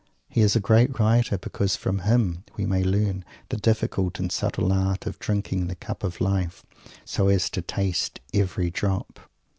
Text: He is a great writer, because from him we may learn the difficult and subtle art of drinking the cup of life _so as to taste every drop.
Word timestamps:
He 0.27 0.41
is 0.41 0.55
a 0.55 0.59
great 0.59 0.97
writer, 0.99 1.37
because 1.37 1.75
from 1.75 1.99
him 1.99 2.43
we 2.57 2.65
may 2.65 2.83
learn 2.83 3.23
the 3.49 3.57
difficult 3.57 4.19
and 4.19 4.31
subtle 4.31 4.73
art 4.73 5.05
of 5.05 5.19
drinking 5.19 5.67
the 5.67 5.75
cup 5.75 6.03
of 6.03 6.19
life 6.19 6.65
_so 7.05 7.31
as 7.31 7.51
to 7.51 7.61
taste 7.61 8.19
every 8.33 8.71
drop. 8.71 9.19